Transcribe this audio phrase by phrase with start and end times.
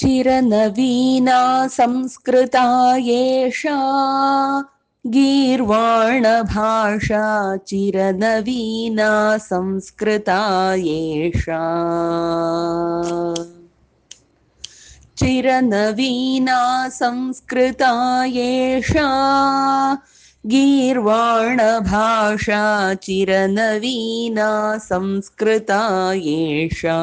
[0.00, 2.62] चिरनवीना संस्कृता
[2.96, 3.74] एषा
[5.04, 6.36] गीर्वाणभाषा
[7.68, 10.38] चिरनवीना संस्कृता
[10.92, 11.60] एषा
[15.18, 16.58] चिरनवीना
[16.88, 17.92] संस्कृता
[18.24, 19.08] एषा
[20.44, 21.34] गीर्वाणभाषा
[23.04, 24.50] चिरनवीना
[24.88, 25.82] संस्कृता
[26.14, 26.98] एषा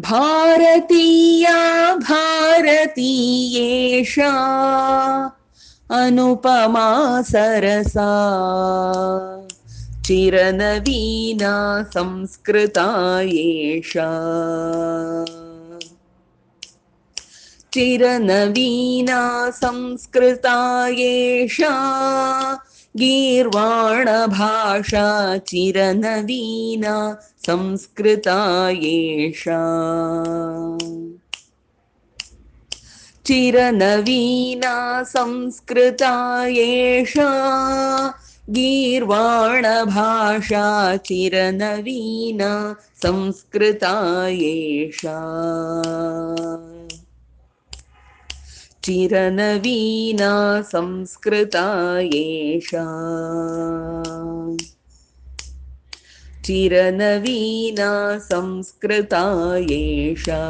[0.00, 2.70] भारतीया भारतीयेषा
[5.90, 8.10] अनुपमा सरसा।
[10.06, 14.08] चिरनवीना संस्कृता एषा
[17.72, 19.20] चिरनवीना
[19.50, 20.56] संस्कृता
[20.98, 21.74] एषा
[22.96, 25.06] गीर्वाणभाषा
[25.48, 26.94] चिरनवीना
[27.46, 28.38] संस्कृता
[28.70, 29.58] एषा
[33.26, 36.14] चिरनवीना संस्कृता
[36.46, 37.28] एषा
[38.50, 40.66] गीर्वाणभाषा
[41.06, 42.52] चिरनवीना
[43.02, 43.94] संस्कृता
[44.28, 45.18] एषा
[48.88, 51.64] चिरनवीना संस्कृता
[52.14, 52.84] एषा
[56.44, 59.22] चिरनवीना संस्कृता
[59.70, 60.40] एषा